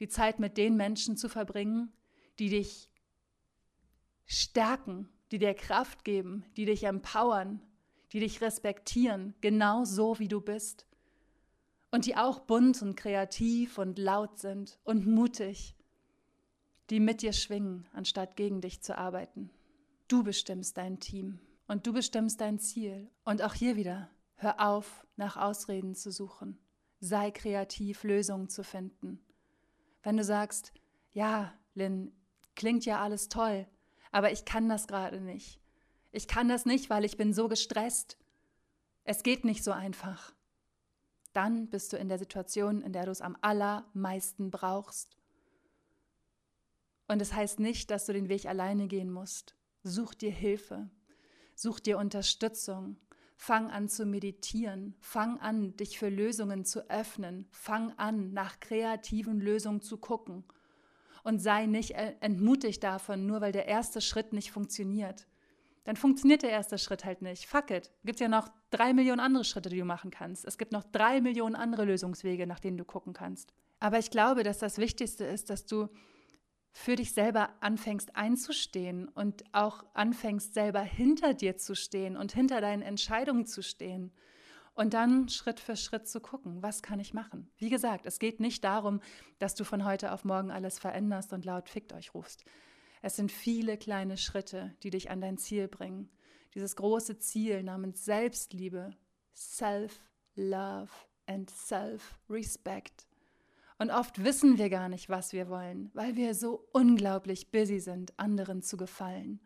[0.00, 1.92] die Zeit mit den Menschen zu verbringen,
[2.38, 2.88] die dich
[4.24, 7.60] stärken, die dir Kraft geben, die dich empowern,
[8.12, 10.86] die dich respektieren, genau so wie du bist
[11.92, 15.76] und die auch bunt und kreativ und laut sind und mutig,
[16.90, 19.50] die mit dir schwingen, anstatt gegen dich zu arbeiten.
[20.08, 23.10] Du bestimmst dein Team und du bestimmst dein Ziel.
[23.24, 26.58] Und auch hier wieder, hör auf, nach Ausreden zu suchen.
[27.00, 29.20] Sei kreativ, Lösungen zu finden.
[30.02, 30.72] Wenn du sagst,
[31.12, 32.12] ja, Lynn,
[32.56, 33.66] klingt ja alles toll,
[34.10, 35.61] aber ich kann das gerade nicht.
[36.12, 38.16] Ich kann das nicht, weil ich bin so gestresst.
[39.04, 40.32] Es geht nicht so einfach
[41.32, 45.16] dann bist du in der Situation, in der du es am allermeisten brauchst.
[47.08, 49.54] Und es das heißt nicht, dass du den Weg alleine gehen musst.
[49.82, 50.88] Such dir Hilfe,
[51.54, 52.96] such dir Unterstützung,
[53.34, 54.94] Fang an zu meditieren.
[55.00, 57.48] Fang an, dich für Lösungen zu öffnen.
[57.50, 60.44] Fang an, nach kreativen Lösungen zu gucken.
[61.24, 65.26] Und sei nicht entmutigt davon, nur weil der erste Schritt nicht funktioniert.
[65.84, 67.46] Dann funktioniert der erste Schritt halt nicht.
[67.46, 67.90] Fuck it.
[68.04, 70.44] Gibt ja noch drei Millionen andere Schritte, die du machen kannst.
[70.44, 73.52] Es gibt noch drei Millionen andere Lösungswege, nach denen du gucken kannst.
[73.80, 75.88] Aber ich glaube, dass das Wichtigste ist, dass du
[76.70, 82.60] für dich selber anfängst einzustehen und auch anfängst selber hinter dir zu stehen und hinter
[82.60, 84.12] deinen Entscheidungen zu stehen
[84.74, 87.50] und dann Schritt für Schritt zu gucken, was kann ich machen.
[87.58, 89.00] Wie gesagt, es geht nicht darum,
[89.38, 92.44] dass du von heute auf morgen alles veränderst und laut fickt euch rufst.
[93.02, 96.08] Es sind viele kleine Schritte, die dich an dein Ziel bringen.
[96.54, 98.96] Dieses große Ziel namens Selbstliebe,
[99.34, 100.90] Self-Love
[101.26, 103.08] and Self-Respect.
[103.78, 108.16] Und oft wissen wir gar nicht, was wir wollen, weil wir so unglaublich busy sind,
[108.20, 109.40] anderen zu gefallen,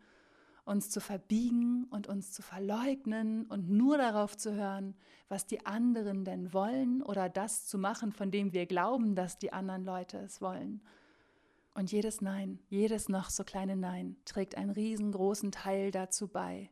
[0.63, 4.95] uns zu verbiegen und uns zu verleugnen und nur darauf zu hören,
[5.29, 9.51] was die anderen denn wollen oder das zu machen, von dem wir glauben, dass die
[9.51, 10.81] anderen Leute es wollen.
[11.77, 16.71] Und jedes Nein, jedes noch so kleine Nein trägt einen riesengroßen Teil dazu bei,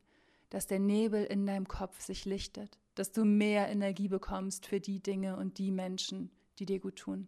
[0.49, 4.99] dass der Nebel in deinem Kopf sich lichtet, dass du mehr Energie bekommst für die
[5.03, 7.27] Dinge und die Menschen, die dir gut tun.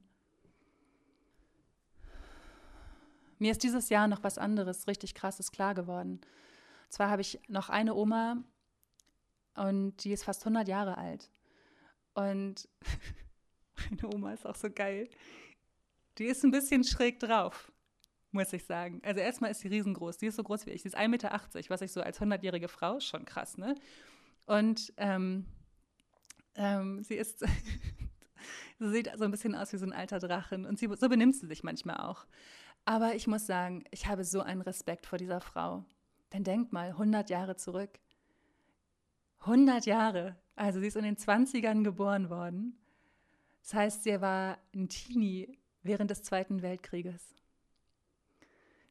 [3.38, 6.14] Mir ist dieses Jahr noch was anderes richtig krasses klar geworden.
[6.14, 8.44] Und zwar habe ich noch eine Oma
[9.54, 11.30] und die ist fast 100 Jahre alt.
[12.16, 12.68] Und
[13.92, 15.08] meine Oma ist auch so geil.
[16.18, 17.72] Die ist ein bisschen schräg drauf,
[18.32, 19.02] muss ich sagen.
[19.04, 20.18] Also erstmal ist sie riesengroß.
[20.18, 20.82] Die ist so groß wie ich.
[20.82, 23.76] Sie ist 1,80 Meter, was ich so als 100-jährige Frau, schon krass, ne?
[24.46, 25.46] Und ähm,
[26.56, 27.40] ähm, sie ist,
[28.80, 30.66] sie sieht so ein bisschen aus wie so ein alter Drachen.
[30.66, 32.26] Und sie, so benimmt sie sich manchmal auch.
[32.86, 35.86] Aber ich muss sagen, ich habe so einen Respekt vor dieser Frau.
[36.34, 38.00] Denn denkt mal, 100 Jahre zurück.
[39.40, 40.36] 100 Jahre.
[40.56, 42.80] Also sie ist in den 20ern geboren worden.
[43.62, 47.34] Das heißt, sie war ein Teenie während des Zweiten Weltkrieges.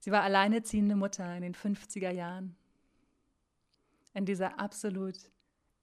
[0.01, 2.57] Sie war alleineziehende Mutter in den 50er Jahren.
[4.15, 5.31] In dieser absolut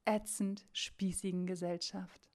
[0.06, 2.30] ätzend spießigen Gesellschaft.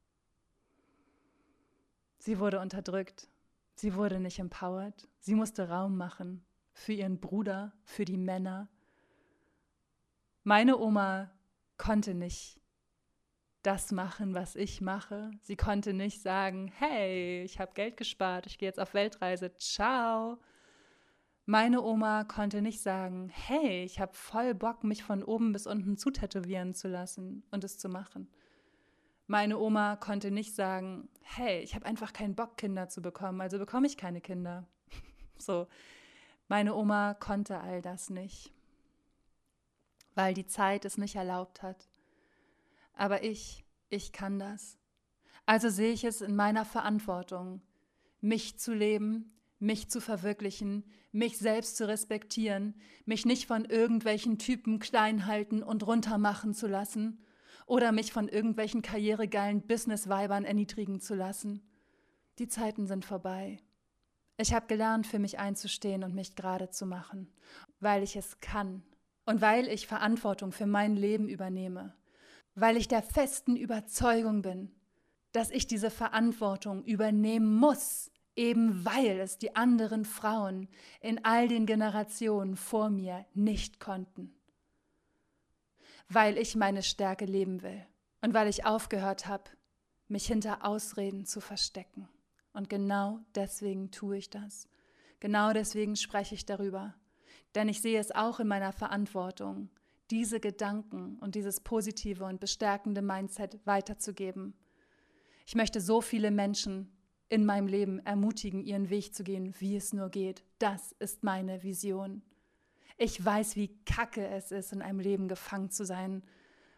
[2.19, 3.29] Sie wurde unterdrückt
[3.79, 5.09] Sie wurde nicht empowered.
[5.21, 8.69] Sie musste Raum machen für ihren Bruder, für die Männer.
[10.43, 11.31] Meine Oma
[11.77, 12.61] konnte nicht
[13.69, 15.31] das machen, was ich mache.
[15.43, 20.39] Sie konnte nicht sagen, hey, ich habe Geld gespart, ich gehe jetzt auf Weltreise, ciao.
[21.45, 25.99] Meine Oma konnte nicht sagen, hey, ich habe voll Bock, mich von oben bis unten
[25.99, 28.31] zutätowieren zu lassen und es zu machen.
[29.27, 33.59] Meine Oma konnte nicht sagen, hey, ich habe einfach keinen Bock, Kinder zu bekommen, also
[33.59, 34.67] bekomme ich keine Kinder.
[35.37, 35.67] so,
[36.49, 38.51] meine Oma konnte all das nicht,
[40.15, 41.88] weil die Zeit es nicht erlaubt hat.
[42.99, 44.77] Aber ich, ich kann das.
[45.47, 47.63] Also sehe ich es in meiner Verantwortung,
[48.21, 52.75] mich zu leben, mich zu verwirklichen, mich selbst zu respektieren,
[53.07, 57.25] mich nicht von irgendwelchen Typen klein halten und runtermachen zu lassen
[57.67, 61.63] oder mich von irgendwelchen karrieregeilen Business-Weibern erniedrigen zu lassen.
[62.41, 63.61] Die Zeiten sind vorbei.
[64.39, 67.33] Ich habe gelernt, für mich einzustehen und mich gerade zu machen,
[67.79, 68.83] weil ich es kann
[69.25, 71.95] und weil ich Verantwortung für mein Leben übernehme,
[72.61, 74.71] weil ich der festen Überzeugung bin,
[75.33, 80.69] dass ich diese Verantwortung übernehmen muss, eben weil es die anderen Frauen
[81.01, 84.35] in all den Generationen vor mir nicht konnten
[86.09, 87.87] weil ich meine Stärke leben will
[88.23, 89.45] und weil ich aufgehört habe,
[90.09, 92.09] mich hinter Ausreden zu verstecken.
[92.53, 94.67] Und genau deswegen tue ich das.
[95.21, 96.95] Genau deswegen spreche ich darüber.
[97.55, 99.69] Denn ich sehe es auch in meiner Verantwortung,
[100.11, 104.55] diese Gedanken und dieses positive und bestärkende Mindset weiterzugeben.
[105.47, 106.93] Ich möchte so viele Menschen
[107.29, 110.43] in meinem Leben ermutigen, ihren Weg zu gehen, wie es nur geht.
[110.59, 112.23] Das ist meine Vision.
[112.97, 116.23] Ich weiß, wie kacke es ist, in einem Leben gefangen zu sein,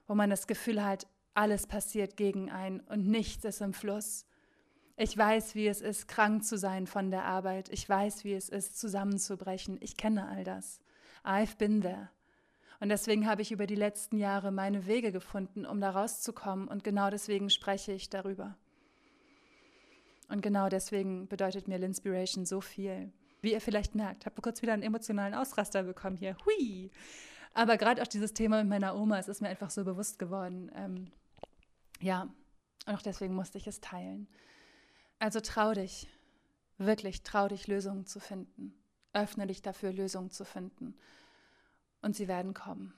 [0.06, 4.26] wo man das Gefühl hat, alles passiert gegen einen und nichts ist im Fluss.
[4.96, 7.70] Ich weiß, wie es ist, krank zu sein von der Arbeit.
[7.70, 9.78] Ich weiß, wie es ist, zusammenzubrechen.
[9.80, 10.80] Ich kenne all das.
[11.24, 12.10] I've been there.
[12.80, 16.66] Und deswegen habe ich über die letzten Jahre meine Wege gefunden, um da rauszukommen.
[16.66, 18.56] Und genau deswegen spreche ich darüber.
[20.28, 23.12] Und genau deswegen bedeutet mir L'Inspiration so viel.
[23.42, 26.36] Wie ihr vielleicht merkt, habe kurz wieder einen emotionalen Ausraster bekommen hier.
[26.46, 26.90] Hui!
[27.52, 30.70] Aber gerade auch dieses Thema mit meiner Oma, es ist mir einfach so bewusst geworden.
[30.74, 31.10] Ähm,
[32.00, 32.28] ja,
[32.86, 34.28] und auch deswegen musste ich es teilen.
[35.18, 36.08] Also trau dich,
[36.78, 38.74] wirklich trau dich, Lösungen zu finden.
[39.12, 40.94] Öffne dich dafür, Lösungen zu finden.
[42.02, 42.94] Und sie werden kommen.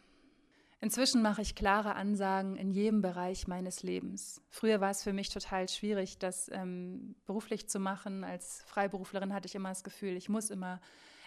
[0.81, 4.43] Inzwischen mache ich klare Ansagen in jedem Bereich meines Lebens.
[4.49, 8.25] Früher war es für mich total schwierig, das ähm, beruflich zu machen.
[8.25, 10.81] Als Freiberuflerin hatte ich immer das Gefühl, ich muss immer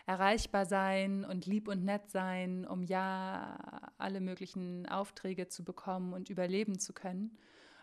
[0.05, 3.57] erreichbar sein und lieb und nett sein, um ja
[3.97, 7.37] alle möglichen Aufträge zu bekommen und überleben zu können.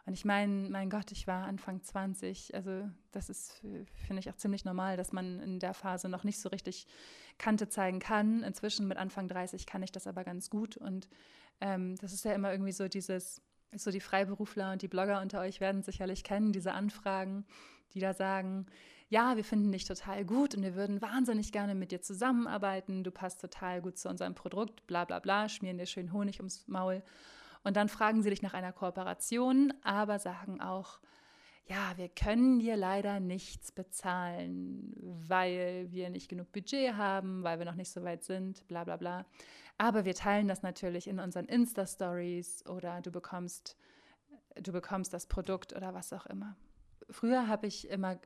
[0.04, 2.54] Und ich meine, mein Gott, ich war Anfang 20.
[2.54, 3.60] Also das ist,
[3.94, 6.86] finde ich, auch ziemlich normal, dass man in der Phase noch nicht so richtig
[7.38, 8.42] Kante zeigen kann.
[8.42, 10.76] Inzwischen mit Anfang 30 kann ich das aber ganz gut.
[10.76, 11.08] Und
[11.60, 13.42] ähm, das ist ja immer irgendwie so dieses,
[13.76, 17.44] so die Freiberufler und die Blogger unter euch werden sicherlich kennen, diese Anfragen,
[17.94, 18.66] die da sagen,
[19.08, 23.10] ja, wir finden dich total gut und wir würden wahnsinnig gerne mit dir zusammenarbeiten, du
[23.10, 27.02] passt total gut zu unserem Produkt, bla bla bla, schmieren dir schön Honig ums Maul.
[27.64, 31.00] Und dann fragen sie dich nach einer Kooperation, aber sagen auch,
[31.66, 37.66] ja, wir können dir leider nichts bezahlen, weil wir nicht genug Budget haben, weil wir
[37.66, 39.26] noch nicht so weit sind, bla bla bla.
[39.78, 43.76] Aber wir teilen das natürlich in unseren Insta-Stories oder du bekommst,
[44.60, 46.56] du bekommst das Produkt oder was auch immer.
[47.10, 48.18] Früher habe ich immer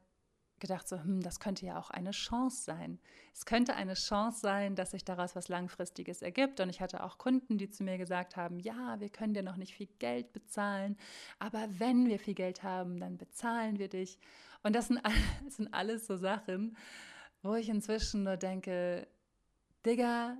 [0.60, 2.98] gedacht, so, hm, das könnte ja auch eine Chance sein.
[3.32, 6.60] Es könnte eine Chance sein, dass sich daraus was Langfristiges ergibt.
[6.60, 9.56] Und ich hatte auch Kunden, die zu mir gesagt haben, ja, wir können dir noch
[9.56, 10.96] nicht viel Geld bezahlen,
[11.38, 14.18] aber wenn wir viel Geld haben, dann bezahlen wir dich.
[14.62, 15.00] Und das sind,
[15.44, 16.76] das sind alles so Sachen,
[17.42, 19.06] wo ich inzwischen nur denke,
[19.84, 20.36] Digga,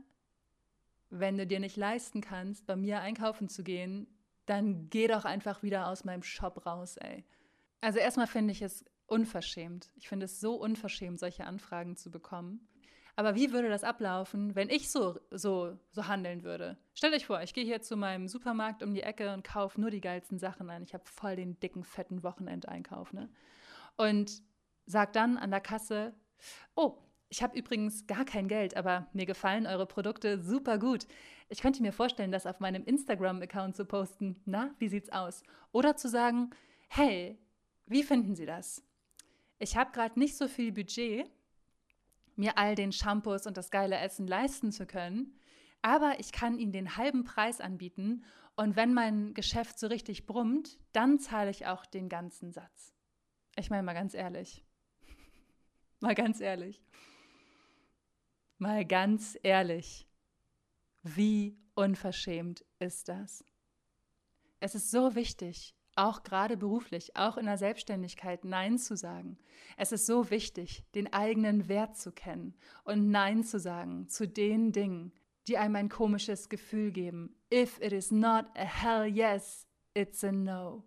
[1.11, 4.07] wenn du dir nicht leisten kannst, bei mir einkaufen zu gehen,
[4.47, 7.25] dann geh doch einfach wieder aus meinem Shop raus, ey.
[7.81, 9.91] Also erstmal finde ich es unverschämt.
[9.97, 12.67] Ich finde es so unverschämt, solche Anfragen zu bekommen.
[13.19, 16.77] Aber wie würde das ablaufen, wenn ich so, so, so handeln würde?
[16.95, 19.91] Stellt euch vor, ich gehe hier zu meinem Supermarkt um die Ecke und kaufe nur
[19.91, 20.83] die geilsten Sachen ein.
[20.83, 23.15] Ich habe voll den dicken, fetten Wochenendeinkauf.
[23.15, 23.31] Ne?
[23.97, 24.43] Und
[24.85, 26.15] sag dann an der Kasse,
[26.75, 26.99] oh,
[27.31, 31.07] ich habe übrigens gar kein Geld, aber mir gefallen eure Produkte super gut.
[31.49, 34.43] Ich könnte mir vorstellen, das auf meinem Instagram-Account zu posten.
[34.45, 35.43] Na, wie sieht's aus?
[35.73, 36.51] Oder zu sagen,
[36.89, 37.39] hey,
[37.87, 38.85] wie finden Sie das?
[39.59, 41.31] Ich habe gerade nicht so viel Budget,
[42.35, 45.39] mir all den Shampoos und das geile Essen leisten zu können,
[45.83, 48.25] aber ich kann Ihnen den halben Preis anbieten
[48.57, 52.95] und wenn mein Geschäft so richtig brummt, dann zahle ich auch den ganzen Satz.
[53.57, 54.65] Ich meine mal ganz ehrlich.
[56.01, 56.83] mal ganz ehrlich.
[58.59, 60.09] Mal ganz ehrlich.
[61.03, 63.45] Wie unverschämt ist das?
[64.59, 69.39] Es ist so wichtig, auch gerade beruflich, auch in der Selbstständigkeit Nein zu sagen.
[69.77, 72.55] Es ist so wichtig, den eigenen Wert zu kennen
[72.85, 75.13] und Nein zu sagen zu den Dingen,
[75.49, 77.37] die einem ein komisches Gefühl geben.
[77.53, 80.85] If it is not a hell yes, it's a no.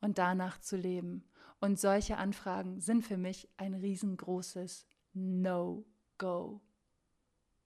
[0.00, 1.24] Und danach zu leben.
[1.60, 6.60] Und solche Anfragen sind für mich ein riesengroßes No-Go.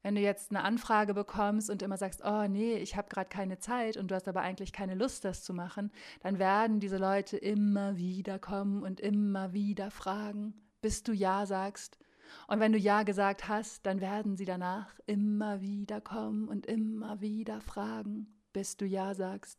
[0.03, 3.59] Wenn du jetzt eine Anfrage bekommst und immer sagst, oh nee, ich habe gerade keine
[3.59, 7.37] Zeit und du hast aber eigentlich keine Lust, das zu machen, dann werden diese Leute
[7.37, 11.99] immer wieder kommen und immer wieder fragen, bis du Ja sagst.
[12.47, 17.21] Und wenn du Ja gesagt hast, dann werden sie danach immer wieder kommen und immer
[17.21, 19.59] wieder fragen, bis du Ja sagst.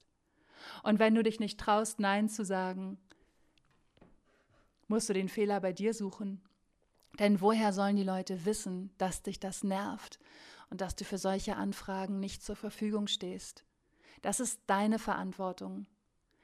[0.83, 2.97] Und wenn du dich nicht traust, Nein zu sagen,
[4.87, 6.41] musst du den Fehler bei dir suchen
[7.17, 10.19] denn woher sollen die Leute wissen, dass dich das nervt
[10.69, 13.65] und dass du für solche Anfragen nicht zur Verfügung stehst?
[14.21, 15.87] Das ist deine Verantwortung.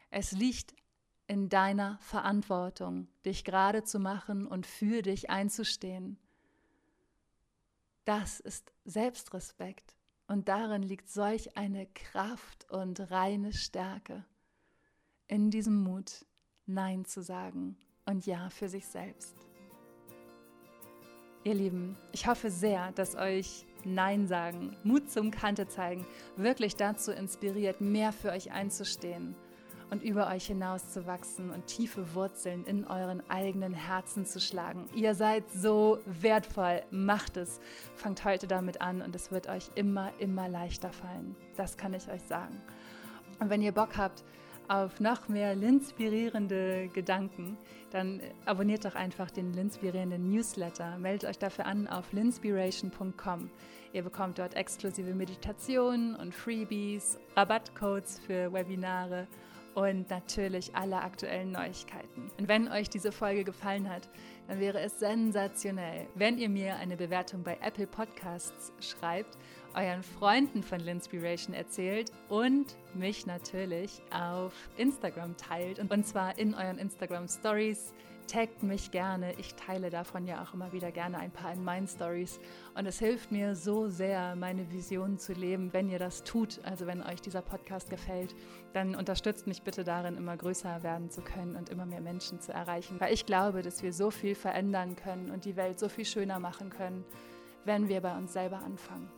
[0.09, 0.73] Es liegt
[1.27, 6.17] in deiner Verantwortung, dich gerade zu machen und für dich einzustehen.
[8.05, 9.95] Das ist Selbstrespekt
[10.27, 14.25] und darin liegt solch eine Kraft und reine Stärke.
[15.27, 16.25] In diesem Mut,
[16.67, 19.35] Nein zu sagen und Ja für sich selbst.
[21.45, 26.03] Ihr Lieben, ich hoffe sehr, dass euch Nein sagen, Mut zum Kante zeigen,
[26.37, 29.35] wirklich dazu inspiriert, mehr für euch einzustehen
[29.91, 34.89] und über euch hinaus zu wachsen und tiefe Wurzeln in euren eigenen Herzen zu schlagen.
[34.95, 37.59] Ihr seid so wertvoll, macht es.
[37.93, 41.35] Fangt heute damit an und es wird euch immer, immer leichter fallen.
[41.57, 42.59] Das kann ich euch sagen.
[43.39, 44.23] Und wenn ihr Bock habt,
[44.67, 47.57] auf noch mehr linspirierende Gedanken,
[47.91, 50.97] dann abonniert doch einfach den linspirierenden Newsletter.
[50.97, 53.49] Meldet euch dafür an auf linspiration.com.
[53.93, 59.27] Ihr bekommt dort exklusive Meditationen und Freebies, Rabattcodes für Webinare
[59.75, 62.31] und natürlich alle aktuellen Neuigkeiten.
[62.39, 64.09] Und wenn euch diese Folge gefallen hat,
[64.47, 69.37] dann wäre es sensationell, wenn ihr mir eine Bewertung bei Apple Podcasts schreibt
[69.75, 75.79] euren Freunden von Linspiration erzählt und mich natürlich auf Instagram teilt.
[75.79, 77.93] Und zwar in euren Instagram Stories
[78.27, 79.33] taggt mich gerne.
[79.37, 82.39] Ich teile davon ja auch immer wieder gerne ein paar in meinen Stories.
[82.73, 86.59] Und es hilft mir so sehr, meine Vision zu leben, wenn ihr das tut.
[86.63, 88.35] Also wenn euch dieser Podcast gefällt,
[88.73, 92.51] dann unterstützt mich bitte darin, immer größer werden zu können und immer mehr Menschen zu
[92.51, 92.99] erreichen.
[92.99, 96.39] Weil ich glaube, dass wir so viel verändern können und die Welt so viel schöner
[96.39, 97.05] machen können,
[97.63, 99.09] wenn wir bei uns selber anfangen.